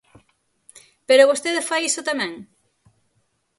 [1.07, 2.31] Pero vostede fai iso tamén?